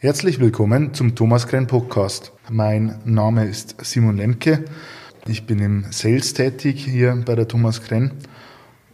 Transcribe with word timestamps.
Herzlich 0.00 0.38
willkommen 0.38 0.94
zum 0.94 1.16
Thomas 1.16 1.48
Krenn 1.48 1.66
Podcast. 1.66 2.30
Mein 2.48 3.00
Name 3.04 3.46
ist 3.46 3.74
Simon 3.82 4.16
Lemke. 4.16 4.64
Ich 5.26 5.44
bin 5.44 5.58
im 5.58 5.86
Sales 5.90 6.34
tätig 6.34 6.84
hier 6.84 7.20
bei 7.26 7.34
der 7.34 7.48
Thomas 7.48 7.82
Krenn 7.82 8.12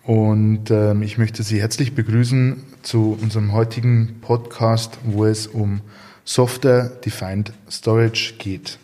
und 0.04 0.70
äh, 0.70 0.94
ich 1.02 1.18
möchte 1.18 1.42
Sie 1.42 1.60
herzlich 1.60 1.94
begrüßen 1.94 2.56
zu 2.80 3.18
unserem 3.20 3.52
heutigen 3.52 4.16
Podcast, 4.22 4.96
wo 5.04 5.26
es 5.26 5.46
um 5.46 5.82
Software 6.24 6.84
Defined 7.04 7.52
Storage 7.70 8.36
geht. 8.38 8.78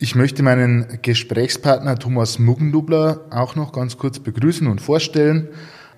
Ich 0.00 0.16
möchte 0.16 0.42
meinen 0.42 0.98
Gesprächspartner 1.02 1.96
Thomas 2.00 2.40
Muggendubler 2.40 3.20
auch 3.30 3.54
noch 3.54 3.70
ganz 3.70 3.96
kurz 3.96 4.18
begrüßen 4.18 4.66
und 4.66 4.80
vorstellen. 4.80 5.46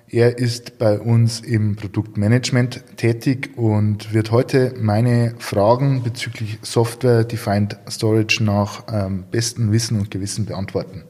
Er 0.09 0.37
ist 0.37 0.77
bei 0.77 0.99
uns 0.99 1.39
im 1.39 1.75
Produktmanagement 1.75 2.83
tätig 2.97 3.57
und 3.57 4.13
wird 4.13 4.31
heute 4.31 4.73
meine 4.79 5.33
Fragen 5.39 6.03
bezüglich 6.03 6.59
Software 6.61 7.23
Defined 7.23 7.77
Storage 7.89 8.43
nach 8.43 8.83
ähm, 8.91 9.25
bestem 9.31 9.71
Wissen 9.71 9.99
und 9.99 10.11
Gewissen 10.11 10.45
beantworten. 10.45 11.03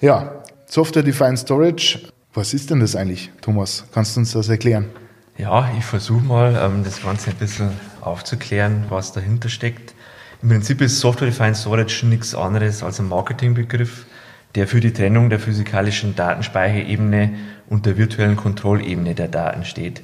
Ja, 0.00 0.42
Software 0.66 1.02
Defined 1.02 1.38
Storage, 1.38 2.00
was 2.34 2.52
ist 2.52 2.70
denn 2.70 2.80
das 2.80 2.96
eigentlich, 2.96 3.30
Thomas? 3.40 3.84
Kannst 3.92 4.16
du 4.16 4.20
uns 4.20 4.32
das 4.32 4.48
erklären? 4.48 4.90
Ja, 5.38 5.70
ich 5.78 5.84
versuche 5.84 6.22
mal, 6.22 6.54
ähm, 6.60 6.84
das 6.84 7.02
Ganze 7.02 7.30
ein 7.30 7.36
bisschen 7.36 7.70
aufzuklären, 8.00 8.84
was 8.90 9.12
dahinter 9.12 9.48
steckt. 9.48 9.94
Im 10.42 10.48
Prinzip 10.48 10.80
ist 10.80 10.98
Software 10.98 11.28
Defined 11.28 11.56
Storage 11.56 12.04
nichts 12.06 12.34
anderes 12.34 12.82
als 12.82 13.00
ein 13.00 13.08
Marketingbegriff, 13.08 14.06
der 14.54 14.66
für 14.66 14.80
die 14.80 14.92
Trennung 14.92 15.30
der 15.30 15.38
physikalischen 15.38 16.14
Datenspeicherebene 16.14 17.30
und 17.68 17.86
der 17.86 17.96
virtuellen 17.96 18.36
Kontrollebene 18.36 19.14
der 19.14 19.28
Daten 19.28 19.64
steht. 19.64 20.02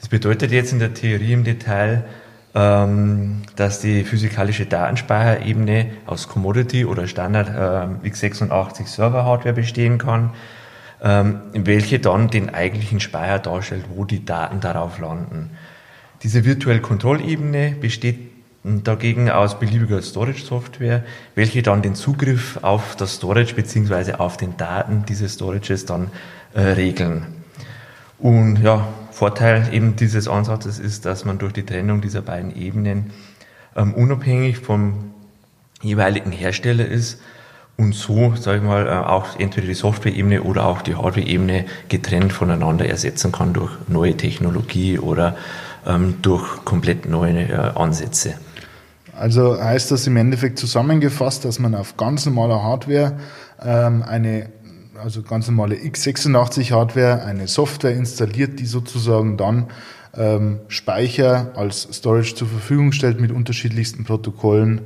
Das 0.00 0.08
bedeutet 0.08 0.50
jetzt 0.50 0.72
in 0.72 0.80
der 0.80 0.94
Theorie 0.94 1.32
im 1.32 1.44
Detail, 1.44 2.04
ähm, 2.54 3.42
dass 3.56 3.80
die 3.80 4.04
physikalische 4.04 4.66
Datenspeicherebene 4.66 5.86
aus 6.06 6.28
Commodity 6.28 6.84
oder 6.84 7.06
Standard 7.06 7.48
äh, 7.48 8.08
x86 8.08 8.86
Server-Hardware 8.86 9.54
bestehen 9.54 9.98
kann, 9.98 10.30
ähm, 11.02 11.40
welche 11.52 12.00
dann 12.00 12.28
den 12.28 12.54
eigentlichen 12.54 13.00
Speicher 13.00 13.38
darstellt, 13.38 13.84
wo 13.94 14.04
die 14.04 14.24
Daten 14.24 14.60
darauf 14.60 14.98
landen. 14.98 15.50
Diese 16.22 16.44
virtuelle 16.44 16.80
Kontrollebene 16.80 17.76
besteht 17.80 18.33
dagegen 18.64 19.30
aus 19.30 19.58
beliebiger 19.58 20.00
Storage-Software, 20.00 21.04
welche 21.34 21.62
dann 21.62 21.82
den 21.82 21.94
Zugriff 21.94 22.58
auf 22.62 22.96
das 22.96 23.16
Storage 23.16 23.54
beziehungsweise 23.54 24.20
auf 24.20 24.38
den 24.38 24.56
Daten 24.56 25.04
dieses 25.06 25.34
Storages 25.34 25.84
dann 25.84 26.10
äh, 26.54 26.60
regeln. 26.60 27.26
Und 28.18 28.62
ja, 28.62 28.88
Vorteil 29.10 29.68
eben 29.72 29.96
dieses 29.96 30.28
Ansatzes 30.28 30.78
ist, 30.78 31.04
dass 31.04 31.24
man 31.24 31.38
durch 31.38 31.52
die 31.52 31.64
Trennung 31.64 32.00
dieser 32.00 32.22
beiden 32.22 32.56
Ebenen 32.56 33.10
ähm, 33.76 33.92
unabhängig 33.92 34.58
vom 34.58 35.12
jeweiligen 35.82 36.32
Hersteller 36.32 36.86
ist 36.86 37.20
und 37.76 37.94
so, 37.94 38.34
sage 38.36 38.58
ich 38.58 38.64
mal, 38.64 38.86
äh, 38.86 38.90
auch 38.90 39.38
entweder 39.38 39.66
die 39.66 39.74
Software-Ebene 39.74 40.42
oder 40.42 40.66
auch 40.66 40.80
die 40.80 40.94
Hardware-Ebene 40.94 41.66
getrennt 41.88 42.32
voneinander 42.32 42.88
ersetzen 42.88 43.30
kann 43.30 43.52
durch 43.52 43.72
neue 43.88 44.16
Technologie 44.16 44.98
oder 44.98 45.36
ähm, 45.86 46.16
durch 46.22 46.64
komplett 46.64 47.06
neue 47.06 47.42
äh, 47.42 47.54
Ansätze. 47.74 48.34
Also 49.18 49.60
heißt 49.60 49.90
das 49.90 50.06
im 50.06 50.16
Endeffekt 50.16 50.58
zusammengefasst, 50.58 51.44
dass 51.44 51.58
man 51.58 51.74
auf 51.74 51.96
ganz 51.96 52.26
normaler 52.26 52.62
Hardware 52.62 53.18
ähm, 53.62 54.02
eine, 54.02 54.50
also 55.02 55.22
ganz 55.22 55.46
normale 55.48 55.76
x86 55.76 56.72
Hardware, 56.72 57.24
eine 57.24 57.48
Software 57.48 57.94
installiert, 57.94 58.58
die 58.60 58.66
sozusagen 58.66 59.36
dann 59.36 59.68
ähm, 60.16 60.60
Speicher 60.68 61.52
als 61.56 61.88
Storage 61.92 62.34
zur 62.34 62.48
Verfügung 62.48 62.92
stellt 62.92 63.20
mit 63.20 63.32
unterschiedlichsten 63.32 64.04
Protokollen 64.04 64.82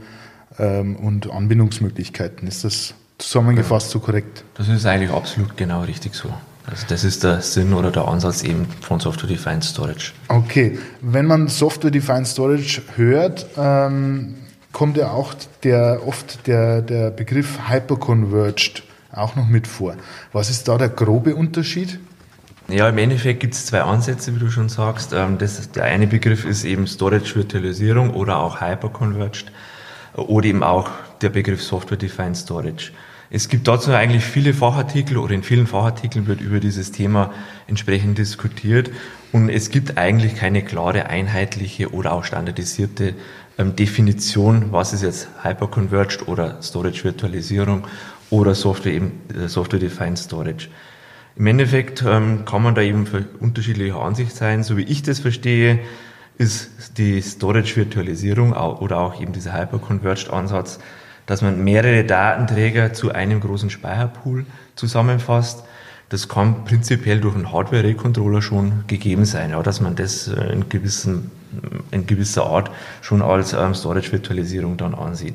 ähm, 0.58 0.96
und 0.96 1.30
Anbindungsmöglichkeiten. 1.30 2.48
Ist 2.48 2.64
das 2.64 2.94
zusammengefasst 3.18 3.90
so 3.90 4.00
korrekt? 4.00 4.44
Das 4.54 4.68
ist 4.68 4.86
eigentlich 4.86 5.10
absolut 5.10 5.56
genau 5.56 5.82
richtig 5.82 6.14
so. 6.14 6.30
Also 6.70 6.84
das 6.88 7.02
ist 7.02 7.24
der 7.24 7.40
Sinn 7.40 7.72
oder 7.72 7.90
der 7.90 8.06
Ansatz 8.06 8.42
eben 8.42 8.66
von 8.82 9.00
Software 9.00 9.28
Defined 9.28 9.64
Storage. 9.64 10.12
Okay, 10.28 10.78
wenn 11.00 11.24
man 11.24 11.48
Software 11.48 11.90
Defined 11.90 12.26
Storage 12.26 12.82
hört, 12.96 13.46
ähm, 13.56 14.34
kommt 14.72 14.98
ja 14.98 15.10
auch 15.10 15.32
der, 15.62 16.06
oft 16.06 16.46
der, 16.46 16.82
der 16.82 17.10
Begriff 17.10 17.58
Hyperconverged 17.68 18.82
auch 19.12 19.34
noch 19.34 19.48
mit 19.48 19.66
vor. 19.66 19.94
Was 20.32 20.50
ist 20.50 20.68
da 20.68 20.76
der 20.76 20.90
grobe 20.90 21.34
Unterschied? 21.34 21.98
Ja, 22.68 22.86
im 22.90 22.98
Endeffekt 22.98 23.40
gibt 23.40 23.54
es 23.54 23.64
zwei 23.64 23.80
Ansätze, 23.80 24.34
wie 24.34 24.38
du 24.38 24.50
schon 24.50 24.68
sagst. 24.68 25.14
Ähm, 25.14 25.38
das, 25.38 25.70
der 25.70 25.84
eine 25.84 26.06
Begriff 26.06 26.44
ist 26.44 26.64
eben 26.64 26.86
Storage-Virtualisierung 26.86 28.10
oder 28.10 28.40
auch 28.40 28.60
Hyperconverged 28.60 29.50
oder 30.14 30.46
eben 30.46 30.62
auch 30.62 30.90
der 31.22 31.30
Begriff 31.30 31.62
Software-Defined 31.62 32.36
Storage. 32.36 32.90
Es 33.30 33.48
gibt 33.48 33.68
dazu 33.68 33.92
eigentlich 33.92 34.24
viele 34.24 34.54
Fachartikel 34.54 35.18
oder 35.18 35.34
in 35.34 35.42
vielen 35.42 35.66
Fachartikeln 35.66 36.26
wird 36.26 36.40
über 36.40 36.60
dieses 36.60 36.92
Thema 36.92 37.32
entsprechend 37.66 38.16
diskutiert 38.16 38.90
und 39.32 39.50
es 39.50 39.68
gibt 39.70 39.98
eigentlich 39.98 40.34
keine 40.34 40.62
klare, 40.62 41.06
einheitliche 41.06 41.92
oder 41.92 42.12
auch 42.12 42.24
standardisierte 42.24 43.14
ähm, 43.58 43.76
Definition, 43.76 44.72
was 44.72 44.94
ist 44.94 45.02
jetzt 45.02 45.28
Hyperconverged 45.42 46.26
oder 46.26 46.62
Storage 46.62 47.04
Virtualisierung 47.04 47.86
oder 48.30 48.54
Software 48.54 48.94
eben 48.94 49.20
äh, 49.38 49.46
Software 49.48 49.80
Defined 49.80 50.18
Storage. 50.18 50.68
Im 51.36 51.46
Endeffekt 51.46 52.02
ähm, 52.06 52.46
kann 52.46 52.62
man 52.62 52.74
da 52.74 52.80
eben 52.80 53.06
für 53.06 53.26
unterschiedliche 53.40 53.96
Ansicht 53.96 54.34
sein. 54.34 54.64
So 54.64 54.78
wie 54.78 54.84
ich 54.84 55.02
das 55.02 55.20
verstehe, 55.20 55.80
ist 56.38 56.96
die 56.96 57.20
Storage 57.20 57.76
Virtualisierung 57.76 58.54
oder 58.54 58.98
auch 58.98 59.20
eben 59.20 59.32
dieser 59.32 59.52
Hyperconverged 59.52 60.30
Ansatz 60.30 60.78
dass 61.28 61.42
man 61.42 61.62
mehrere 61.62 62.04
Datenträger 62.04 62.94
zu 62.94 63.12
einem 63.12 63.40
großen 63.40 63.68
Speicherpool 63.68 64.46
zusammenfasst. 64.74 65.62
Das 66.08 66.26
kann 66.26 66.64
prinzipiell 66.64 67.20
durch 67.20 67.34
einen 67.34 67.52
Hardware-Recontroller 67.52 68.40
schon 68.40 68.84
gegeben 68.86 69.26
sein, 69.26 69.50
ja, 69.50 69.62
dass 69.62 69.82
man 69.82 69.94
das 69.94 70.26
äh, 70.28 70.52
in, 70.52 70.70
gewissen, 70.70 71.30
in 71.90 72.06
gewisser 72.06 72.46
Art 72.46 72.70
schon 73.02 73.20
als 73.20 73.52
ähm, 73.52 73.74
Storage-Virtualisierung 73.74 74.78
dann 74.78 74.94
ansieht. 74.94 75.34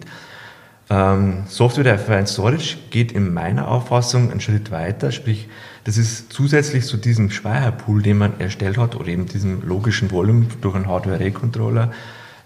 Ähm, 0.89 1.43
Software-Defined 1.45 2.27
Storage 2.27 2.77
geht 2.89 3.11
in 3.11 3.31
meiner 3.31 3.67
Auffassung 3.67 4.31
einen 4.31 4.41
Schritt 4.41 4.71
weiter, 4.71 5.11
sprich, 5.11 5.47
das 5.83 5.97
ist 5.97 6.33
zusätzlich 6.33 6.87
zu 6.87 6.97
diesem 6.97 7.29
Speicherpool, 7.29 8.01
den 8.01 8.17
man 8.17 8.39
erstellt 8.39 8.79
hat, 8.79 8.95
oder 8.95 9.09
eben 9.09 9.27
diesem 9.27 9.61
logischen 9.61 10.09
Volumen 10.09 10.47
durch 10.61 10.73
einen 10.73 10.87
Hardware-Recontroller, 10.87 11.91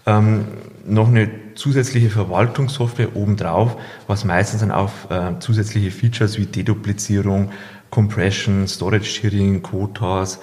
ähm, 0.08 0.46
noch 0.86 1.08
eine 1.08 1.28
zusätzliche 1.54 2.08
Verwaltungssoftware 2.08 3.14
obendrauf, 3.14 3.76
was 4.06 4.24
meistens 4.24 4.60
dann 4.60 4.70
auf 4.70 5.10
äh, 5.10 5.38
zusätzliche 5.38 5.90
Features 5.90 6.38
wie 6.38 6.46
Deduplizierung, 6.46 7.50
Compression, 7.90 8.66
Storage 8.66 9.04
Sharing, 9.04 9.62
Quotas 9.62 10.40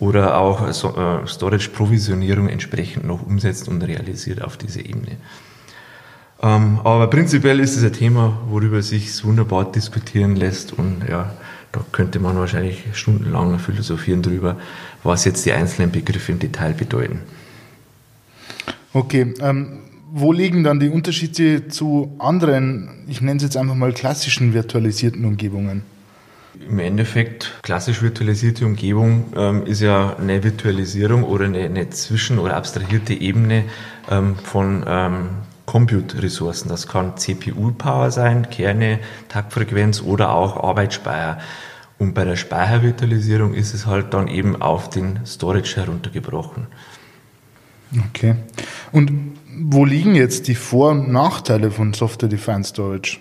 oder 0.00 0.38
auch 0.38 0.72
so, 0.72 0.96
äh, 0.96 1.26
Storage 1.26 1.70
Provisionierung 1.70 2.48
entsprechend 2.48 3.06
noch 3.06 3.24
umsetzt 3.24 3.68
und 3.68 3.82
realisiert 3.82 4.42
auf 4.42 4.56
dieser 4.56 4.80
Ebene. 4.80 5.16
Ähm, 6.42 6.80
aber 6.82 7.06
prinzipiell 7.08 7.60
ist 7.60 7.76
es 7.76 7.84
ein 7.84 7.92
Thema, 7.92 8.38
worüber 8.48 8.82
sich 8.82 9.24
wunderbar 9.24 9.70
diskutieren 9.70 10.34
lässt 10.34 10.72
und 10.72 11.04
ja, 11.08 11.32
da 11.70 11.80
könnte 11.92 12.18
man 12.18 12.36
wahrscheinlich 12.36 12.84
stundenlang 12.94 13.58
philosophieren 13.58 14.22
drüber, 14.22 14.56
was 15.04 15.24
jetzt 15.24 15.46
die 15.46 15.52
einzelnen 15.52 15.92
Begriffe 15.92 16.32
im 16.32 16.38
Detail 16.40 16.72
bedeuten. 16.72 17.20
Okay, 18.94 19.34
ähm, 19.40 19.80
wo 20.12 20.32
liegen 20.32 20.62
dann 20.62 20.78
die 20.78 20.88
Unterschiede 20.88 21.66
zu 21.66 22.14
anderen, 22.20 22.88
ich 23.08 23.20
nenne 23.20 23.38
es 23.38 23.42
jetzt 23.42 23.56
einfach 23.56 23.74
mal 23.74 23.92
klassischen 23.92 24.54
virtualisierten 24.54 25.24
Umgebungen? 25.24 25.82
Im 26.68 26.78
Endeffekt, 26.78 27.58
klassisch 27.62 28.00
virtualisierte 28.00 28.64
Umgebung 28.64 29.32
ähm, 29.36 29.66
ist 29.66 29.80
ja 29.80 30.16
eine 30.16 30.44
Virtualisierung 30.44 31.24
oder 31.24 31.46
eine, 31.46 31.64
eine 31.64 31.90
zwischen- 31.90 32.38
oder 32.38 32.56
abstrahierte 32.56 33.14
Ebene 33.14 33.64
ähm, 34.08 34.36
von 34.36 34.84
ähm, 34.86 35.30
Compute-Ressourcen. 35.66 36.68
Das 36.68 36.86
kann 36.86 37.16
CPU-Power 37.16 38.12
sein, 38.12 38.48
Kerne, 38.50 39.00
Taktfrequenz 39.28 40.02
oder 40.02 40.30
auch 40.32 40.62
Arbeitsspeicher. 40.62 41.38
Und 41.98 42.14
bei 42.14 42.24
der 42.24 42.36
Speichervirtualisierung 42.36 43.54
ist 43.54 43.74
es 43.74 43.86
halt 43.86 44.14
dann 44.14 44.28
eben 44.28 44.62
auf 44.62 44.88
den 44.88 45.26
Storage 45.26 45.74
heruntergebrochen. 45.74 46.68
Okay. 48.10 48.36
Und 48.92 49.12
wo 49.56 49.84
liegen 49.84 50.14
jetzt 50.14 50.48
die 50.48 50.54
Vor- 50.54 50.90
und 50.90 51.10
Nachteile 51.10 51.70
von 51.70 51.92
Software 51.92 52.28
Defined 52.28 52.66
Storage? 52.66 53.18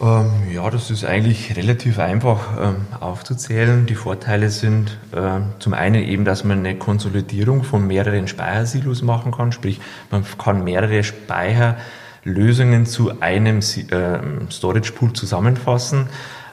Ähm, 0.00 0.30
ja, 0.52 0.68
das 0.68 0.90
ist 0.90 1.04
eigentlich 1.04 1.56
relativ 1.56 1.98
einfach 1.98 2.58
ähm, 2.60 2.86
aufzuzählen. 2.98 3.86
Die 3.86 3.94
Vorteile 3.94 4.50
sind 4.50 4.98
äh, 5.12 5.40
zum 5.60 5.74
einen 5.74 6.02
eben, 6.02 6.24
dass 6.24 6.42
man 6.42 6.58
eine 6.58 6.76
Konsolidierung 6.76 7.62
von 7.62 7.86
mehreren 7.86 8.26
Speichersilos 8.26 9.02
machen 9.02 9.32
kann, 9.32 9.52
sprich 9.52 9.80
man 10.10 10.24
kann 10.38 10.64
mehrere 10.64 11.04
Speicherlösungen 11.04 12.86
zu 12.86 13.20
einem 13.20 13.58
äh, 13.58 14.50
Storage 14.50 14.92
Pool 14.92 15.12
zusammenfassen. 15.12 16.08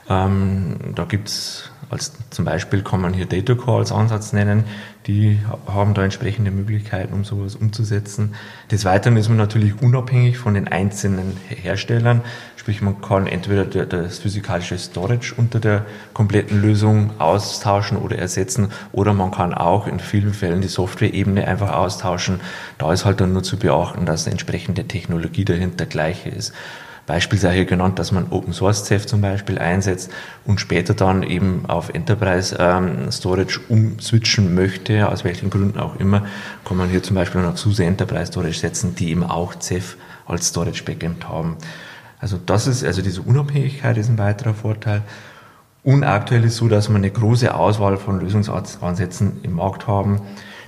Ähm, 0.09 0.75
da 0.95 1.05
gibt's 1.05 1.71
als 1.89 2.13
zum 2.29 2.45
Beispiel 2.45 2.83
kann 2.83 3.01
man 3.01 3.13
hier 3.13 3.25
Data 3.25 3.55
Core 3.55 3.79
als 3.79 3.91
Ansatz 3.91 4.31
nennen. 4.31 4.65
Die 5.07 5.39
haben 5.67 5.95
da 5.95 6.03
entsprechende 6.03 6.51
Möglichkeiten, 6.51 7.13
um 7.13 7.23
sowas 7.23 7.55
umzusetzen. 7.55 8.35
Des 8.69 8.85
Weiteren 8.85 9.17
ist 9.17 9.27
man 9.27 9.37
natürlich 9.37 9.81
unabhängig 9.81 10.37
von 10.37 10.53
den 10.53 10.67
einzelnen 10.67 11.35
Herstellern. 11.47 12.21
Sprich, 12.57 12.81
man 12.81 13.01
kann 13.01 13.25
entweder 13.25 13.65
das 13.65 14.19
physikalische 14.19 14.77
Storage 14.77 15.33
unter 15.35 15.59
der 15.59 15.85
kompletten 16.13 16.61
Lösung 16.61 17.19
austauschen 17.19 17.97
oder 17.97 18.19
ersetzen 18.19 18.71
oder 18.91 19.13
man 19.13 19.31
kann 19.31 19.55
auch 19.55 19.87
in 19.87 19.99
vielen 19.99 20.33
Fällen 20.33 20.61
die 20.61 20.67
Software-Ebene 20.67 21.47
einfach 21.47 21.71
austauschen. 21.71 22.39
Da 22.77 22.93
ist 22.93 23.05
halt 23.05 23.19
dann 23.19 23.33
nur 23.33 23.43
zu 23.43 23.57
beachten, 23.57 24.05
dass 24.05 24.25
eine 24.25 24.33
entsprechende 24.33 24.83
Technologie 24.87 25.45
dahinter 25.45 25.87
gleiche 25.87 26.29
ist. 26.29 26.53
Beispiel 27.09 27.39
sei 27.39 27.55
hier 27.55 27.65
genannt, 27.65 27.97
dass 27.97 28.11
man 28.11 28.27
Open 28.29 28.53
Source 28.53 28.85
Ceph 28.85 29.07
zum 29.07 29.19
Beispiel 29.19 29.57
einsetzt 29.57 30.11
und 30.45 30.61
später 30.61 30.93
dann 30.93 31.23
eben 31.23 31.65
auf 31.67 31.89
Enterprise 31.89 32.55
ähm, 32.59 33.11
Storage 33.11 33.59
umswitchen 33.67 34.53
möchte, 34.53 35.09
aus 35.09 35.23
welchen 35.23 35.49
Gründen 35.49 35.79
auch 35.79 35.95
immer, 35.95 36.27
kann 36.65 36.77
man 36.77 36.87
hier 36.87 37.01
zum 37.01 37.15
Beispiel 37.15 37.41
noch 37.41 37.57
SUSE 37.57 37.83
Enterprise 37.83 38.27
Storage 38.27 38.59
setzen, 38.59 38.93
die 38.93 39.09
eben 39.09 39.23
auch 39.23 39.55
Ceph 39.59 39.97
als 40.27 40.49
Storage 40.49 40.83
Backend 40.83 41.27
haben. 41.27 41.57
Also 42.19 42.37
das 42.45 42.67
ist, 42.67 42.85
also 42.85 43.01
diese 43.01 43.23
Unabhängigkeit 43.23 43.97
ist 43.97 44.09
ein 44.09 44.19
weiterer 44.19 44.53
Vorteil. 44.53 45.01
Und 45.81 46.03
aktuell 46.03 46.43
ist 46.43 46.57
so, 46.57 46.67
dass 46.67 46.89
wir 46.89 46.95
eine 46.95 47.09
große 47.09 47.55
Auswahl 47.55 47.97
von 47.97 48.19
Lösungsansätzen 48.19 49.39
im 49.41 49.53
Markt 49.53 49.87
haben 49.87 50.21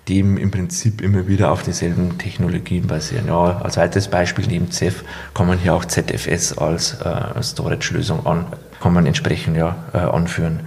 die 0.07 0.17
eben 0.17 0.37
im 0.37 0.51
Prinzip 0.51 1.01
immer 1.01 1.27
wieder 1.27 1.51
auf 1.51 1.63
dieselben 1.63 2.17
Technologien 2.17 2.87
basieren. 2.87 3.27
Ja, 3.27 3.61
als 3.61 3.77
weiteres 3.77 4.07
Beispiel 4.07 4.47
neben 4.47 4.71
CEF 4.71 5.03
kann 5.33 5.47
man 5.47 5.59
hier 5.59 5.73
auch 5.73 5.85
ZFS 5.85 6.57
als 6.57 6.99
äh, 7.01 7.41
Storage-Lösung 7.41 8.25
an, 8.25 8.47
kann 8.81 8.93
man 8.93 9.05
entsprechend 9.05 9.57
ja, 9.57 9.75
äh, 9.93 9.97
anführen. 9.97 10.61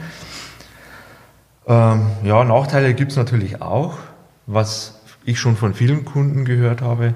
Ähm, 1.66 2.06
ja, 2.22 2.44
Nachteile 2.44 2.94
gibt 2.94 3.10
es 3.10 3.16
natürlich 3.16 3.60
auch, 3.60 3.98
was 4.46 5.00
ich 5.24 5.40
schon 5.40 5.56
von 5.56 5.74
vielen 5.74 6.04
Kunden 6.04 6.44
gehört 6.44 6.82
habe. 6.82 7.14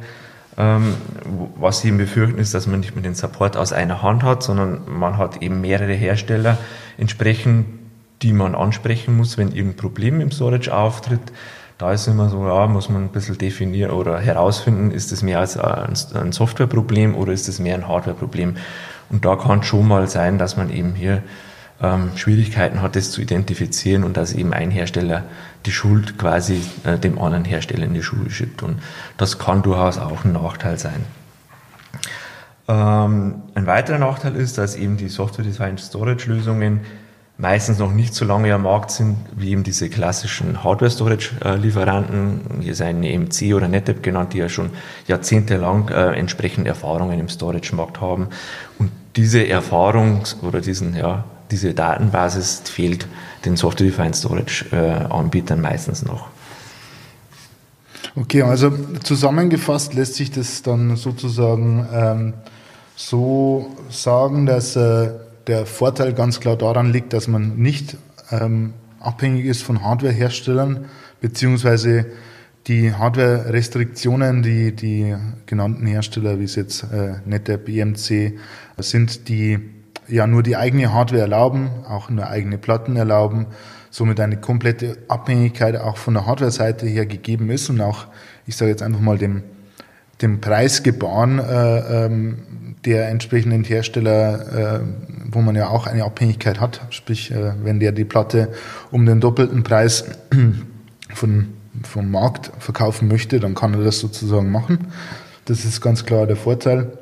Ähm, 0.56 0.94
was 1.56 1.80
sie 1.80 1.92
befürchten, 1.92 2.38
ist, 2.38 2.52
dass 2.52 2.66
man 2.66 2.80
nicht 2.80 2.96
mehr 2.96 3.02
den 3.02 3.14
Support 3.14 3.56
aus 3.56 3.72
einer 3.72 4.02
Hand 4.02 4.24
hat, 4.24 4.42
sondern 4.42 4.80
man 4.88 5.16
hat 5.16 5.40
eben 5.40 5.60
mehrere 5.60 5.92
Hersteller 5.92 6.58
entsprechend, 6.96 7.66
die 8.22 8.32
man 8.32 8.56
ansprechen 8.56 9.16
muss, 9.16 9.38
wenn 9.38 9.52
irgendein 9.52 9.76
Problem 9.76 10.20
im 10.20 10.32
Storage 10.32 10.74
auftritt. 10.74 11.20
Da 11.78 11.92
ist 11.92 12.08
immer 12.08 12.28
so, 12.28 12.44
ja, 12.44 12.66
muss 12.66 12.88
man 12.88 13.04
ein 13.04 13.08
bisschen 13.10 13.38
definieren 13.38 13.92
oder 13.92 14.18
herausfinden, 14.18 14.90
ist 14.90 15.12
es 15.12 15.22
mehr 15.22 15.38
als 15.38 15.56
ein 15.56 16.32
Softwareproblem 16.32 17.14
oder 17.14 17.32
ist 17.32 17.48
es 17.48 17.60
mehr 17.60 17.76
ein 17.76 17.86
Hardwareproblem. 17.86 18.56
Und 19.10 19.24
da 19.24 19.36
kann 19.36 19.62
schon 19.62 19.86
mal 19.86 20.08
sein, 20.08 20.38
dass 20.38 20.56
man 20.56 20.70
eben 20.70 20.94
hier 20.94 21.22
ähm, 21.80 22.10
Schwierigkeiten 22.16 22.82
hat, 22.82 22.96
das 22.96 23.12
zu 23.12 23.20
identifizieren 23.20 24.02
und 24.02 24.16
dass 24.16 24.32
eben 24.32 24.52
ein 24.52 24.72
Hersteller 24.72 25.22
die 25.66 25.70
Schuld 25.70 26.18
quasi 26.18 26.60
äh, 26.82 26.98
dem 26.98 27.20
anderen 27.20 27.44
Hersteller 27.44 27.84
in 27.84 27.94
die 27.94 28.02
Schuhe 28.02 28.28
schiebt. 28.28 28.64
Und 28.64 28.82
das 29.16 29.38
kann 29.38 29.62
durchaus 29.62 29.98
auch 29.98 30.24
ein 30.24 30.32
Nachteil 30.32 30.78
sein. 30.78 31.04
Ähm, 32.66 33.42
ein 33.54 33.66
weiterer 33.66 33.98
Nachteil 33.98 34.34
ist, 34.34 34.58
dass 34.58 34.74
eben 34.74 34.96
die 34.96 35.08
Software-Defined 35.08 35.78
Storage-Lösungen 35.78 36.80
meistens 37.38 37.78
noch 37.78 37.92
nicht 37.92 38.14
so 38.14 38.24
lange 38.24 38.52
am 38.52 38.64
Markt 38.64 38.90
sind 38.90 39.16
wie 39.36 39.50
eben 39.50 39.62
diese 39.62 39.88
klassischen 39.88 40.64
Hardware-Storage-Lieferanten, 40.64 42.40
hier 42.60 42.74
seien 42.74 43.02
EMC 43.04 43.54
oder 43.54 43.68
NetApp 43.68 44.02
genannt, 44.02 44.32
die 44.34 44.38
ja 44.38 44.48
schon 44.48 44.70
jahrzehntelang 45.06 45.88
äh, 45.88 46.14
entsprechende 46.14 46.68
Erfahrungen 46.68 47.18
im 47.18 47.28
Storage-Markt 47.28 48.00
haben. 48.00 48.28
Und 48.78 48.90
diese 49.14 49.46
Erfahrung 49.46 50.24
oder 50.42 50.60
diesen, 50.60 50.96
ja, 50.96 51.24
diese 51.52 51.74
Datenbasis 51.74 52.62
fehlt 52.64 53.06
den 53.44 53.56
Software-Defined 53.56 54.16
Storage-Anbietern 54.16 55.60
meistens 55.60 56.04
noch. 56.04 56.26
Okay, 58.16 58.42
also 58.42 58.72
zusammengefasst 59.04 59.94
lässt 59.94 60.16
sich 60.16 60.32
das 60.32 60.62
dann 60.62 60.96
sozusagen 60.96 61.86
ähm, 61.92 62.34
so 62.96 63.76
sagen, 63.90 64.44
dass 64.44 64.74
äh, 64.74 65.10
der 65.48 65.66
Vorteil 65.66 66.12
ganz 66.12 66.40
klar 66.40 66.56
daran 66.56 66.92
liegt, 66.92 67.12
dass 67.12 67.26
man 67.26 67.56
nicht 67.56 67.96
ähm, 68.30 68.74
abhängig 69.00 69.46
ist 69.46 69.62
von 69.62 69.82
Hardwareherstellern, 69.82 70.86
beziehungsweise 71.20 72.06
die 72.66 72.92
Hardware-Restriktionen, 72.92 74.42
die 74.42 74.76
die 74.76 75.16
genannten 75.46 75.86
Hersteller, 75.86 76.38
wie 76.38 76.44
es 76.44 76.54
jetzt 76.54 76.84
äh, 76.92 77.14
NetApp, 77.24 77.68
EMC 77.68 78.38
sind, 78.76 79.28
die 79.28 79.58
ja 80.06 80.26
nur 80.26 80.42
die 80.42 80.56
eigene 80.56 80.92
Hardware 80.92 81.22
erlauben, 81.22 81.70
auch 81.88 82.10
nur 82.10 82.26
eigene 82.28 82.58
Platten 82.58 82.96
erlauben, 82.96 83.46
somit 83.90 84.20
eine 84.20 84.38
komplette 84.38 84.98
Abhängigkeit 85.08 85.76
auch 85.76 85.96
von 85.96 86.14
der 86.14 86.26
Hardware-Seite 86.26 86.86
her 86.86 87.06
gegeben 87.06 87.50
ist 87.50 87.70
und 87.70 87.80
auch, 87.80 88.06
ich 88.46 88.56
sage 88.56 88.70
jetzt 88.70 88.82
einfach 88.82 89.00
mal, 89.00 89.16
dem, 89.16 89.42
dem 90.22 90.40
Preisgebaren 90.40 91.38
äh, 91.38 92.06
ähm, 92.06 92.38
der 92.84 93.08
entsprechenden 93.08 93.64
Hersteller, 93.64 94.78
äh, 94.78 94.80
wo 95.30 95.40
man 95.40 95.54
ja 95.54 95.68
auch 95.68 95.86
eine 95.86 96.04
Abhängigkeit 96.04 96.60
hat, 96.60 96.80
sprich, 96.90 97.30
äh, 97.30 97.52
wenn 97.62 97.80
der 97.80 97.92
die 97.92 98.04
Platte 98.04 98.48
um 98.90 99.06
den 99.06 99.20
doppelten 99.20 99.62
Preis 99.62 100.04
von, 101.14 101.48
vom 101.82 102.10
Markt 102.10 102.52
verkaufen 102.58 103.08
möchte, 103.08 103.40
dann 103.40 103.54
kann 103.54 103.74
er 103.74 103.84
das 103.84 103.98
sozusagen 103.98 104.50
machen. 104.50 104.88
Das 105.44 105.64
ist 105.64 105.80
ganz 105.80 106.04
klar 106.04 106.26
der 106.26 106.36
Vorteil. 106.36 106.92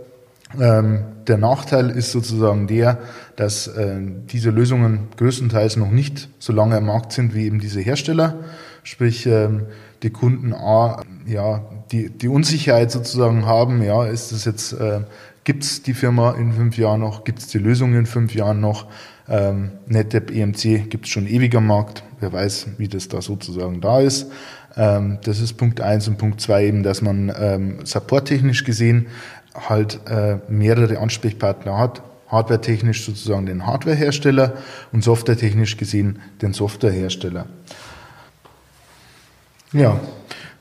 Ähm, 0.60 1.00
der 1.26 1.38
Nachteil 1.38 1.90
ist 1.90 2.12
sozusagen 2.12 2.66
der, 2.66 2.98
dass 3.34 3.66
äh, 3.66 3.98
diese 4.30 4.50
Lösungen 4.50 5.08
größtenteils 5.16 5.76
noch 5.76 5.90
nicht 5.90 6.28
so 6.38 6.52
lange 6.52 6.76
am 6.76 6.86
Markt 6.86 7.12
sind 7.12 7.34
wie 7.34 7.46
eben 7.46 7.58
diese 7.58 7.80
Hersteller. 7.80 8.36
Sprich, 8.84 9.26
ähm, 9.26 9.62
die 10.02 10.10
Kunden 10.10 10.52
A, 10.52 11.02
ja, 11.26 11.62
die, 11.92 12.10
die 12.10 12.28
Unsicherheit 12.28 12.90
sozusagen 12.90 13.46
haben, 13.46 13.82
ja, 13.82 14.04
ist 14.04 14.32
das 14.32 14.44
jetzt 14.44 14.72
äh, 14.72 15.00
Gibt 15.46 15.62
es 15.62 15.80
die 15.80 15.94
Firma 15.94 16.32
in 16.32 16.54
fünf 16.54 16.76
Jahren 16.76 17.02
noch? 17.02 17.22
Gibt 17.22 17.38
es 17.38 17.46
die 17.46 17.58
Lösung 17.58 17.94
in 17.94 18.06
fünf 18.06 18.34
Jahren 18.34 18.58
noch? 18.58 18.86
Ähm, 19.28 19.70
NetApp 19.86 20.32
EMC 20.32 20.90
gibt 20.90 21.04
es 21.04 21.12
schon 21.12 21.28
ewig 21.28 21.54
am 21.54 21.68
Markt. 21.68 22.02
Wer 22.18 22.32
weiß, 22.32 22.66
wie 22.78 22.88
das 22.88 23.06
da 23.06 23.22
sozusagen 23.22 23.80
da 23.80 24.00
ist. 24.00 24.26
Ähm, 24.76 25.18
das 25.22 25.38
ist 25.38 25.52
Punkt 25.52 25.80
eins 25.80 26.08
und 26.08 26.18
Punkt 26.18 26.40
zwei 26.40 26.66
eben, 26.66 26.82
dass 26.82 27.00
man 27.00 27.32
ähm, 27.38 27.86
supporttechnisch 27.86 28.64
gesehen 28.64 29.06
halt 29.54 30.00
äh, 30.10 30.38
mehrere 30.48 30.98
Ansprechpartner 30.98 31.78
hat. 31.78 32.02
Hardwaretechnisch 32.26 33.04
sozusagen 33.04 33.46
den 33.46 33.68
Hardwarehersteller 33.68 34.54
und 34.90 35.04
softwaretechnisch 35.04 35.76
gesehen 35.76 36.18
den 36.42 36.54
Softwarehersteller. 36.54 37.46
Ja, 39.72 40.00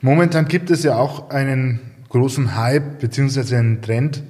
momentan 0.02 0.48
gibt 0.48 0.70
es 0.72 0.84
ja 0.84 0.96
auch 0.96 1.30
einen 1.30 1.80
großen 2.10 2.56
Hype 2.56 3.00
beziehungsweise 3.00 3.58
einen 3.58 3.82
Trend, 3.82 4.24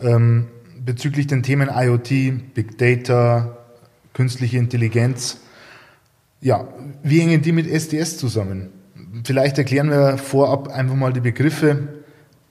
ähm, 0.00 0.46
bezüglich 0.84 1.26
den 1.26 1.42
Themen 1.42 1.68
IoT, 1.68 2.54
Big 2.54 2.78
Data, 2.78 3.56
künstliche 4.12 4.58
Intelligenz. 4.58 5.38
Ja, 6.40 6.68
wie 7.02 7.20
hängen 7.20 7.42
die 7.42 7.52
mit 7.52 7.66
SDS 7.66 8.18
zusammen? 8.18 8.68
Vielleicht 9.24 9.58
erklären 9.58 9.90
wir 9.90 10.18
vorab 10.18 10.68
einfach 10.68 10.94
mal 10.94 11.12
die 11.12 11.20
Begriffe, 11.20 11.88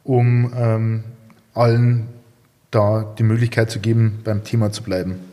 um 0.03 0.51
ähm, 0.55 1.03
allen 1.53 2.07
da 2.71 3.13
die 3.17 3.23
Möglichkeit 3.23 3.69
zu 3.69 3.79
geben, 3.79 4.19
beim 4.23 4.43
Thema 4.43 4.71
zu 4.71 4.83
bleiben. 4.83 5.32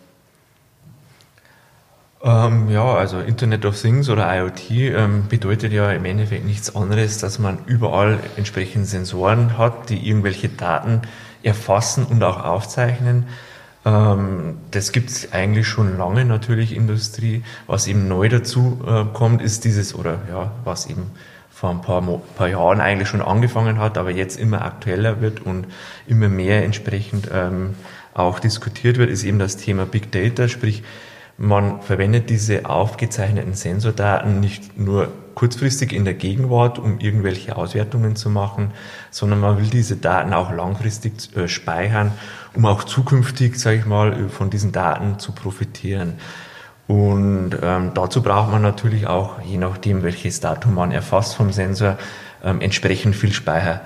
Ähm, 2.22 2.68
ja, 2.68 2.84
also 2.84 3.18
Internet 3.18 3.64
of 3.64 3.80
Things 3.80 4.10
oder 4.10 4.28
IoT 4.36 4.70
ähm, 4.70 5.28
bedeutet 5.28 5.72
ja 5.72 5.90
im 5.90 6.04
Endeffekt 6.04 6.44
nichts 6.44 6.74
anderes, 6.76 7.18
dass 7.18 7.38
man 7.38 7.58
überall 7.64 8.18
entsprechend 8.36 8.86
Sensoren 8.86 9.56
hat, 9.56 9.88
die 9.88 10.06
irgendwelche 10.06 10.50
Daten 10.50 11.00
erfassen 11.42 12.04
und 12.04 12.22
auch 12.22 12.44
aufzeichnen. 12.44 13.24
Ähm, 13.86 14.58
das 14.70 14.92
gibt 14.92 15.08
es 15.08 15.32
eigentlich 15.32 15.66
schon 15.66 15.96
lange 15.96 16.26
natürlich 16.26 16.76
Industrie. 16.76 17.42
Was 17.66 17.86
eben 17.86 18.06
neu 18.06 18.28
dazu 18.28 18.82
äh, 18.86 19.04
kommt, 19.14 19.40
ist 19.40 19.64
dieses, 19.64 19.94
oder 19.94 20.18
ja, 20.28 20.52
was 20.64 20.86
eben 20.90 21.10
vor 21.50 21.70
ein 21.70 21.80
paar, 21.80 22.02
paar 22.36 22.48
Jahren 22.48 22.82
eigentlich 22.82 23.08
schon 23.08 23.22
angefangen 23.22 23.78
hat, 23.78 23.96
aber 23.96 24.10
jetzt 24.10 24.38
immer 24.38 24.62
aktueller 24.62 25.22
wird 25.22 25.40
und 25.40 25.66
immer 26.06 26.28
mehr 26.28 26.64
entsprechend 26.64 27.30
ähm, 27.32 27.76
auch 28.12 28.40
diskutiert 28.40 28.98
wird, 28.98 29.08
ist 29.08 29.24
eben 29.24 29.38
das 29.38 29.56
Thema 29.56 29.86
Big 29.86 30.12
Data, 30.12 30.48
sprich 30.48 30.82
man 31.40 31.80
verwendet 31.80 32.28
diese 32.28 32.66
aufgezeichneten 32.66 33.54
Sensordaten 33.54 34.40
nicht 34.40 34.78
nur 34.78 35.08
kurzfristig 35.34 35.94
in 35.94 36.04
der 36.04 36.12
Gegenwart, 36.12 36.78
um 36.78 36.98
irgendwelche 37.00 37.56
Auswertungen 37.56 38.14
zu 38.14 38.28
machen, 38.28 38.72
sondern 39.10 39.40
man 39.40 39.56
will 39.56 39.68
diese 39.68 39.96
Daten 39.96 40.34
auch 40.34 40.52
langfristig 40.52 41.34
äh, 41.34 41.48
speichern, 41.48 42.12
um 42.54 42.66
auch 42.66 42.84
zukünftig, 42.84 43.58
sage 43.58 43.78
ich 43.78 43.86
mal, 43.86 44.28
von 44.28 44.50
diesen 44.50 44.70
Daten 44.70 45.18
zu 45.18 45.32
profitieren. 45.32 46.18
Und 46.86 47.52
ähm, 47.62 47.92
dazu 47.94 48.20
braucht 48.20 48.50
man 48.50 48.60
natürlich 48.60 49.06
auch, 49.06 49.40
je 49.40 49.56
nachdem, 49.56 50.02
welches 50.02 50.40
Datum 50.40 50.74
man 50.74 50.92
erfasst 50.92 51.36
vom 51.36 51.52
Sensor, 51.52 51.96
ähm, 52.44 52.60
entsprechend 52.60 53.16
viel 53.16 53.32
Speicher. 53.32 53.80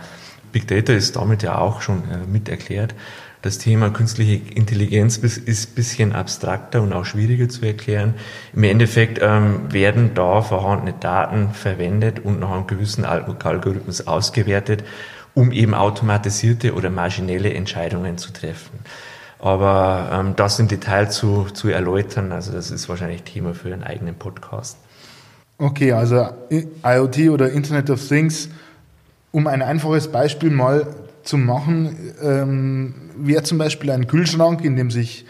Big 0.50 0.66
Data 0.66 0.92
ist 0.92 1.14
damit 1.14 1.44
ja 1.44 1.56
auch 1.58 1.82
schon 1.82 2.02
äh, 2.10 2.26
mit 2.26 2.48
erklärt. 2.48 2.96
Das 3.44 3.58
Thema 3.58 3.90
künstliche 3.90 4.40
Intelligenz 4.54 5.18
ist 5.18 5.46
ein 5.46 5.74
bisschen 5.74 6.14
abstrakter 6.14 6.80
und 6.80 6.94
auch 6.94 7.04
schwieriger 7.04 7.46
zu 7.46 7.62
erklären. 7.66 8.14
Im 8.54 8.64
Endeffekt 8.64 9.18
ähm, 9.20 9.70
werden 9.70 10.12
da 10.14 10.40
vorhandene 10.40 10.94
Daten 10.98 11.50
verwendet 11.50 12.20
und 12.20 12.40
nach 12.40 12.52
einem 12.52 12.66
gewissen 12.66 13.04
Algorithmus 13.04 14.06
ausgewertet, 14.06 14.82
um 15.34 15.52
eben 15.52 15.74
automatisierte 15.74 16.72
oder 16.72 16.88
maschinelle 16.88 17.52
Entscheidungen 17.52 18.16
zu 18.16 18.32
treffen. 18.32 18.78
Aber 19.38 20.08
ähm, 20.10 20.36
das 20.36 20.58
im 20.58 20.68
Detail 20.68 21.10
zu, 21.10 21.44
zu 21.52 21.68
erläutern, 21.68 22.32
also 22.32 22.50
das 22.50 22.70
ist 22.70 22.88
wahrscheinlich 22.88 23.24
Thema 23.24 23.52
für 23.52 23.74
einen 23.74 23.84
eigenen 23.84 24.14
Podcast. 24.14 24.78
Okay, 25.58 25.92
also 25.92 26.28
IoT 26.82 27.28
oder 27.28 27.50
Internet 27.50 27.90
of 27.90 28.08
Things, 28.08 28.48
um 29.32 29.46
ein 29.46 29.60
einfaches 29.60 30.08
Beispiel 30.08 30.48
mal 30.48 30.86
zu 31.24 31.36
machen, 31.36 31.96
ähm, 32.22 32.94
wäre 33.16 33.42
zum 33.42 33.58
Beispiel 33.58 33.90
ein 33.90 34.06
Kühlschrank, 34.06 34.64
in 34.64 34.76
dem 34.76 34.90
sich 34.90 35.24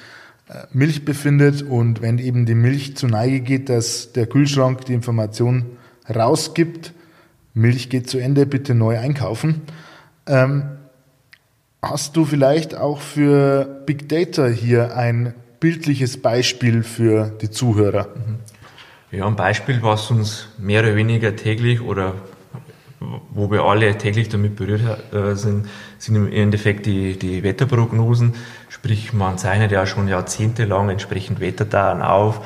äh, 0.48 0.66
Milch 0.72 1.04
befindet 1.04 1.62
und 1.62 2.02
wenn 2.02 2.18
eben 2.18 2.46
die 2.46 2.54
Milch 2.54 2.96
zu 2.96 3.06
Neige 3.06 3.40
geht, 3.40 3.68
dass 3.68 4.12
der 4.12 4.26
Kühlschrank 4.26 4.84
die 4.84 4.94
Information 4.94 5.64
rausgibt, 6.14 6.92
Milch 7.54 7.88
geht 7.88 8.10
zu 8.10 8.18
Ende, 8.18 8.46
bitte 8.46 8.74
neu 8.74 8.98
einkaufen. 8.98 9.62
Ähm, 10.26 10.64
hast 11.80 12.16
du 12.16 12.24
vielleicht 12.24 12.76
auch 12.76 13.00
für 13.00 13.82
Big 13.86 14.08
Data 14.08 14.46
hier 14.46 14.96
ein 14.96 15.34
bildliches 15.60 16.20
Beispiel 16.20 16.82
für 16.82 17.32
die 17.40 17.50
Zuhörer? 17.50 18.08
Mhm. 18.14 18.38
Ja, 19.12 19.26
ein 19.26 19.36
Beispiel, 19.36 19.80
was 19.82 20.10
uns 20.10 20.48
mehr 20.58 20.82
oder 20.82 20.96
weniger 20.96 21.36
täglich 21.36 21.80
oder 21.80 22.14
wo 23.30 23.50
wir 23.50 23.62
alle 23.64 23.96
täglich 23.98 24.28
damit 24.28 24.56
berührt 24.56 25.12
äh, 25.12 25.34
sind, 25.34 25.68
sind 25.98 26.16
im 26.16 26.32
Endeffekt 26.32 26.86
die, 26.86 27.18
die 27.18 27.42
Wetterprognosen. 27.42 28.34
Sprich, 28.68 29.12
man 29.12 29.38
zeichnet 29.38 29.72
ja 29.72 29.86
schon 29.86 30.08
jahrzehntelang 30.08 30.90
entsprechend 30.90 31.40
Wetterdaten 31.40 32.02
auf. 32.02 32.40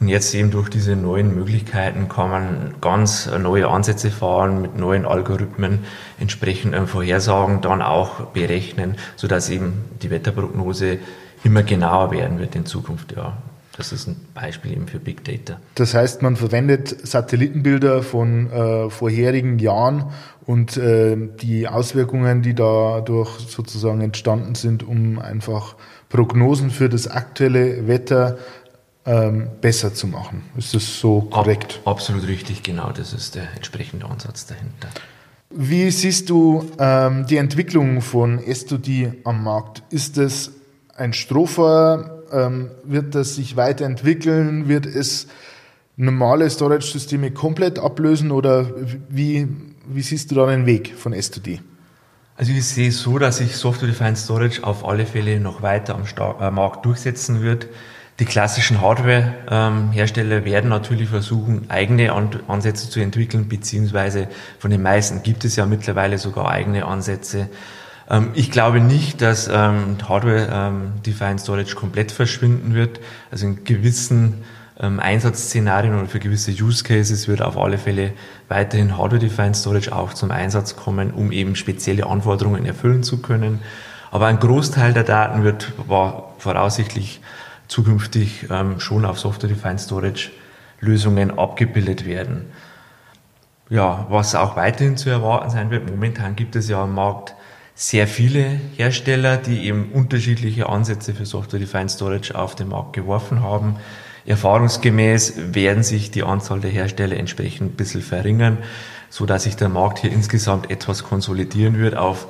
Und 0.00 0.08
jetzt 0.08 0.34
eben 0.34 0.50
durch 0.50 0.68
diese 0.68 0.96
neuen 0.96 1.32
Möglichkeiten 1.32 2.08
kann 2.08 2.30
man 2.30 2.74
ganz 2.80 3.30
neue 3.38 3.68
Ansätze 3.68 4.10
fahren, 4.10 4.60
mit 4.60 4.76
neuen 4.76 5.06
Algorithmen 5.06 5.84
entsprechend 6.18 6.74
ähm, 6.74 6.88
Vorhersagen 6.88 7.60
dann 7.60 7.82
auch 7.82 8.26
berechnen, 8.32 8.96
sodass 9.14 9.48
eben 9.48 9.84
die 10.02 10.10
Wetterprognose 10.10 10.98
immer 11.44 11.62
genauer 11.62 12.10
werden 12.10 12.40
wird 12.40 12.56
in 12.56 12.66
Zukunft, 12.66 13.14
ja. 13.16 13.36
Das 13.76 13.90
ist 13.92 14.06
ein 14.06 14.16
Beispiel 14.34 14.72
eben 14.72 14.86
für 14.86 14.98
Big 14.98 15.24
Data. 15.24 15.58
Das 15.74 15.94
heißt, 15.94 16.20
man 16.22 16.36
verwendet 16.36 17.06
Satellitenbilder 17.06 18.02
von 18.02 18.50
äh, 18.50 18.90
vorherigen 18.90 19.58
Jahren 19.58 20.10
und 20.44 20.76
äh, 20.76 21.16
die 21.40 21.68
Auswirkungen, 21.68 22.42
die 22.42 22.54
dadurch 22.54 23.30
sozusagen 23.48 24.02
entstanden 24.02 24.54
sind, 24.54 24.82
um 24.82 25.18
einfach 25.18 25.76
Prognosen 26.10 26.70
für 26.70 26.90
das 26.90 27.08
aktuelle 27.08 27.88
Wetter 27.88 28.36
ähm, 29.06 29.48
besser 29.60 29.94
zu 29.94 30.06
machen. 30.06 30.42
Ist 30.56 30.74
das 30.74 31.00
so 31.00 31.22
korrekt? 31.22 31.80
Ab, 31.84 31.92
absolut 31.92 32.26
richtig, 32.28 32.62
genau. 32.62 32.92
Das 32.92 33.12
ist 33.12 33.34
der 33.34 33.44
entsprechende 33.56 34.06
Ansatz 34.06 34.46
dahinter. 34.46 34.88
Wie 35.50 35.90
siehst 35.90 36.30
du 36.30 36.70
ähm, 36.78 37.26
die 37.26 37.36
Entwicklung 37.36 38.00
von 38.00 38.38
S2D 38.40 39.12
am 39.24 39.42
Markt? 39.44 39.82
Ist 39.90 40.18
das 40.18 40.50
ein 40.96 41.12
Stropher? 41.12 42.21
Ähm, 42.32 42.70
wird 42.84 43.14
das 43.14 43.36
sich 43.36 43.56
weiterentwickeln? 43.56 44.68
Wird 44.68 44.86
es 44.86 45.28
normale 45.96 46.48
Storage-Systeme 46.48 47.30
komplett 47.30 47.78
ablösen 47.78 48.30
oder 48.30 48.70
wie, 49.08 49.48
wie 49.86 50.02
siehst 50.02 50.30
du 50.30 50.36
da 50.36 50.46
den 50.46 50.66
Weg 50.66 50.94
von 50.96 51.14
S2D? 51.14 51.60
Also 52.36 52.52
ich 52.52 52.64
sehe 52.64 52.90
so, 52.90 53.18
dass 53.18 53.38
sich 53.38 53.56
Software-Defined 53.56 54.16
Storage 54.16 54.64
auf 54.64 54.84
alle 54.86 55.06
Fälle 55.06 55.38
noch 55.38 55.62
weiter 55.62 55.94
am 55.94 56.06
Star 56.06 56.40
äh, 56.40 56.50
Markt 56.50 56.84
durchsetzen 56.86 57.42
wird. 57.42 57.68
Die 58.18 58.24
klassischen 58.24 58.80
Hardware-Hersteller 58.80 60.36
ähm, 60.38 60.44
werden 60.44 60.70
natürlich 60.70 61.08
versuchen, 61.08 61.66
eigene 61.70 62.12
An 62.12 62.30
Ansätze 62.46 62.88
zu 62.88 63.00
entwickeln, 63.00 63.48
beziehungsweise 63.48 64.28
von 64.58 64.70
den 64.70 64.82
meisten 64.82 65.22
gibt 65.22 65.44
es 65.44 65.56
ja 65.56 65.66
mittlerweile 65.66 66.18
sogar 66.18 66.48
eigene 66.48 66.84
Ansätze. 66.84 67.48
Ähm, 68.10 68.30
ich 68.34 68.50
glaube 68.50 68.80
nicht, 68.80 69.22
dass 69.22 69.48
ähm, 69.48 69.96
Hardware-Defined 70.06 71.32
ähm, 71.32 71.38
Storage 71.38 71.74
komplett 71.74 72.12
verschwinden 72.12 72.74
wird. 72.74 73.00
Also 73.30 73.46
in 73.46 73.64
gewissen 73.64 74.44
Einsatzszenarien 74.78 75.94
oder 75.94 76.08
für 76.08 76.18
gewisse 76.18 76.50
Use 76.50 76.82
Cases 76.82 77.28
wird 77.28 77.40
auf 77.40 77.56
alle 77.56 77.78
Fälle 77.78 78.14
weiterhin 78.48 78.96
Hardware-Defined 78.96 79.54
Storage 79.54 79.94
auch 79.94 80.12
zum 80.12 80.32
Einsatz 80.32 80.74
kommen, 80.74 81.12
um 81.12 81.30
eben 81.30 81.54
spezielle 81.54 82.06
Anforderungen 82.06 82.64
erfüllen 82.64 83.04
zu 83.04 83.18
können. 83.22 83.60
Aber 84.10 84.26
ein 84.26 84.40
Großteil 84.40 84.92
der 84.92 85.04
Daten 85.04 85.44
wird 85.44 85.72
voraussichtlich 86.38 87.20
zukünftig 87.68 88.46
schon 88.78 89.04
auf 89.04 89.20
Software-Defined 89.20 89.78
Storage 89.78 90.30
Lösungen 90.80 91.38
abgebildet 91.38 92.04
werden. 92.04 92.46
Ja, 93.70 94.06
was 94.08 94.34
auch 94.34 94.56
weiterhin 94.56 94.96
zu 94.96 95.10
erwarten 95.10 95.50
sein 95.50 95.70
wird, 95.70 95.88
momentan 95.88 96.34
gibt 96.34 96.56
es 96.56 96.68
ja 96.68 96.82
am 96.82 96.94
Markt 96.94 97.34
sehr 97.74 98.06
viele 98.06 98.60
Hersteller, 98.76 99.36
die 99.36 99.66
eben 99.66 99.90
unterschiedliche 99.92 100.68
Ansätze 100.68 101.14
für 101.14 101.26
Software-Defined 101.26 101.90
Storage 101.90 102.34
auf 102.34 102.54
den 102.54 102.68
Markt 102.68 102.92
geworfen 102.92 103.42
haben. 103.42 103.76
Erfahrungsgemäß 104.26 105.54
werden 105.54 105.82
sich 105.82 106.10
die 106.10 106.22
Anzahl 106.22 106.60
der 106.60 106.70
Hersteller 106.70 107.16
entsprechend 107.16 107.72
ein 107.72 107.76
bisschen 107.76 108.02
verringern, 108.02 108.58
so 109.10 109.26
dass 109.26 109.44
sich 109.44 109.56
der 109.56 109.68
Markt 109.68 109.98
hier 109.98 110.12
insgesamt 110.12 110.70
etwas 110.70 111.02
konsolidieren 111.02 111.78
wird 111.78 111.96
auf 111.96 112.28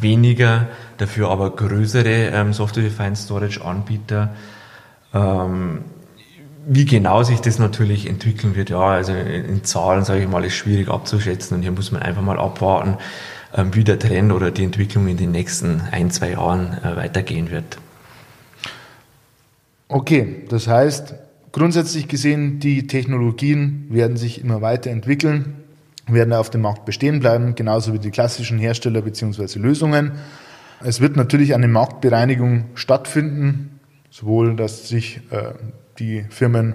weniger, 0.00 0.68
dafür 0.96 1.30
aber 1.30 1.50
größere 1.50 2.28
ähm, 2.28 2.52
Software-Defined 2.52 3.18
Storage-Anbieter. 3.18 4.34
Ähm, 5.12 5.84
wie 6.66 6.86
genau 6.86 7.22
sich 7.22 7.40
das 7.40 7.58
natürlich 7.58 8.08
entwickeln 8.08 8.56
wird, 8.56 8.70
ja, 8.70 8.80
also 8.80 9.12
in, 9.12 9.44
in 9.44 9.64
Zahlen, 9.64 10.04
sage 10.04 10.22
ich 10.22 10.28
mal, 10.28 10.44
ist 10.44 10.54
schwierig 10.54 10.88
abzuschätzen 10.88 11.58
und 11.58 11.62
hier 11.62 11.72
muss 11.72 11.92
man 11.92 12.02
einfach 12.02 12.22
mal 12.22 12.38
abwarten, 12.38 12.96
wie 13.72 13.84
der 13.84 13.98
Trend 13.98 14.32
oder 14.32 14.50
die 14.50 14.64
Entwicklung 14.64 15.06
in 15.06 15.16
den 15.16 15.30
nächsten 15.30 15.80
ein, 15.92 16.10
zwei 16.10 16.32
Jahren 16.32 16.76
äh, 16.82 16.96
weitergehen 16.96 17.50
wird. 17.50 17.78
Okay, 19.88 20.44
das 20.48 20.66
heißt, 20.66 21.14
grundsätzlich 21.52 22.08
gesehen, 22.08 22.58
die 22.58 22.86
Technologien 22.86 23.86
werden 23.90 24.16
sich 24.16 24.40
immer 24.42 24.60
weiterentwickeln, 24.60 25.54
werden 26.08 26.32
auf 26.32 26.50
dem 26.50 26.62
Markt 26.62 26.84
bestehen 26.84 27.20
bleiben, 27.20 27.54
genauso 27.54 27.92
wie 27.92 27.98
die 27.98 28.10
klassischen 28.10 28.58
Hersteller 28.58 29.02
bzw. 29.02 29.58
Lösungen. 29.58 30.12
Es 30.82 31.00
wird 31.00 31.16
natürlich 31.16 31.54
eine 31.54 31.68
Marktbereinigung 31.68 32.64
stattfinden, 32.74 33.78
sowohl 34.10 34.56
dass 34.56 34.88
sich 34.88 35.20
äh, 35.30 35.52
die 35.98 36.24
Firmen 36.28 36.74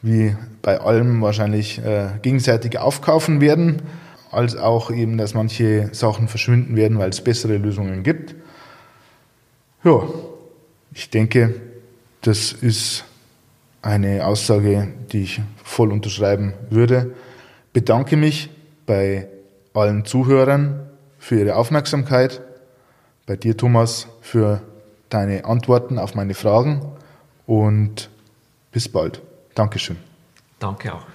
wie 0.00 0.34
bei 0.62 0.80
allem 0.80 1.20
wahrscheinlich 1.20 1.78
äh, 1.84 2.08
gegenseitig 2.22 2.78
aufkaufen 2.78 3.40
werden 3.40 3.82
als 4.30 4.56
auch 4.56 4.90
eben, 4.90 5.18
dass 5.18 5.34
manche 5.34 5.90
Sachen 5.92 6.28
verschwinden 6.28 6.76
werden, 6.76 6.98
weil 6.98 7.10
es 7.10 7.22
bessere 7.22 7.56
Lösungen 7.56 8.02
gibt. 8.02 8.34
Ja, 9.84 10.02
ich 10.92 11.10
denke, 11.10 11.54
das 12.22 12.52
ist 12.52 13.04
eine 13.82 14.26
Aussage, 14.26 14.88
die 15.12 15.22
ich 15.22 15.40
voll 15.62 15.92
unterschreiben 15.92 16.54
würde. 16.70 17.14
Bedanke 17.72 18.16
mich 18.16 18.50
bei 18.84 19.28
allen 19.74 20.04
Zuhörern 20.04 20.88
für 21.18 21.38
ihre 21.38 21.56
Aufmerksamkeit, 21.56 22.40
bei 23.26 23.36
dir 23.36 23.56
Thomas 23.56 24.08
für 24.22 24.62
deine 25.08 25.44
Antworten 25.44 25.98
auf 25.98 26.14
meine 26.14 26.34
Fragen 26.34 26.82
und 27.46 28.10
bis 28.72 28.88
bald. 28.88 29.22
Dankeschön. 29.54 29.96
Danke 30.58 30.92
auch. 30.92 31.06